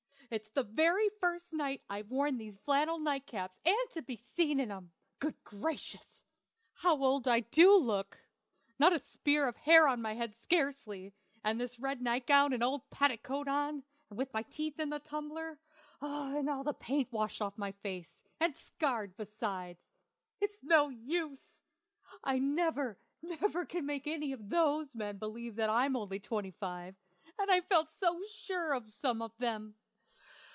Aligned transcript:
It's 0.33 0.47
the 0.47 0.63
very 0.63 1.09
first 1.19 1.51
night 1.51 1.81
I've 1.89 2.09
worn 2.09 2.37
these 2.37 2.55
flannel 2.55 2.97
night 2.99 3.27
caps, 3.27 3.59
and 3.65 3.75
to 3.89 4.01
be 4.01 4.15
seen 4.15 4.61
in 4.61 4.71
'em! 4.71 4.93
Good 5.19 5.35
gracious! 5.43 6.23
how 6.75 7.03
old 7.03 7.27
I 7.27 7.41
do 7.41 7.75
look! 7.75 8.17
Not 8.79 8.93
a 8.93 8.99
spear 8.99 9.45
of 9.45 9.57
hair 9.57 9.89
on 9.89 10.01
my 10.01 10.13
head 10.13 10.33
scarcely, 10.41 11.11
and 11.43 11.59
this 11.59 11.79
red 11.79 12.01
nightgown 12.01 12.53
and 12.53 12.63
old 12.63 12.89
petticoat 12.91 13.49
on, 13.49 13.83
and 14.09 14.27
my 14.33 14.43
teeth 14.43 14.79
in 14.79 14.89
the 14.89 14.99
tumbler, 14.99 15.59
and 15.99 16.47
the 16.65 16.73
paint 16.79 17.09
all 17.11 17.19
washed 17.19 17.41
off 17.41 17.57
my 17.57 17.73
face, 17.73 18.21
and 18.39 18.55
scarred 18.55 19.17
besides! 19.17 19.81
It's 20.39 20.63
no 20.63 20.87
use! 20.87 21.57
I 22.23 22.39
never, 22.39 22.97
never 23.21 23.65
can 23.65 23.79
again 23.79 23.85
make 23.85 24.07
any 24.07 24.31
of 24.31 24.47
those 24.47 24.95
men 24.95 25.17
believe 25.17 25.57
that 25.57 25.69
I'm 25.69 25.97
only 25.97 26.21
twenty 26.21 26.51
five, 26.51 26.95
and 27.37 27.51
I 27.51 27.59
felt 27.59 27.89
so 27.91 28.21
sure 28.31 28.71
of 28.73 28.89
some 28.93 29.21
of 29.21 29.37
them. 29.37 29.75